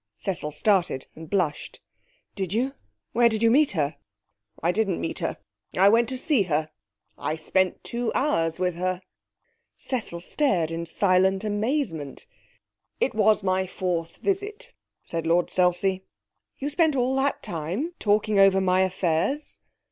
Cecil 0.17 0.49
started 0.49 1.05
and 1.13 1.29
blushed. 1.29 1.79
'Did 2.33 2.53
you? 2.53 2.73
Where 3.13 3.29
did 3.29 3.43
you 3.43 3.51
meet 3.51 3.73
her?' 3.73 3.97
'I 4.63 4.71
didn't 4.71 4.99
meet 4.99 5.19
her. 5.19 5.37
I 5.77 5.89
went 5.89 6.09
to 6.09 6.17
see 6.17 6.41
her. 6.45 6.71
I 7.19 7.35
spent 7.35 7.83
two 7.83 8.11
hours 8.15 8.57
with 8.57 8.73
her.' 8.77 9.03
Cecil 9.77 10.19
stared 10.21 10.71
in 10.71 10.87
silent 10.87 11.43
amazement. 11.43 12.25
'It 12.99 13.13
was 13.13 13.43
my 13.43 13.67
fourth 13.67 14.17
visit,' 14.17 14.73
said 15.05 15.27
Lord 15.27 15.51
Selsey. 15.51 16.03
'You 16.57 16.71
spent 16.71 16.95
all 16.95 17.15
that 17.17 17.43
time 17.43 17.91
talking 17.99 18.39
over 18.39 18.59
my 18.59 18.81
affairs?' 18.81 19.59